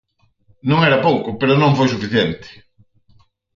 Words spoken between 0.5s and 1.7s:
Non era pouco, pero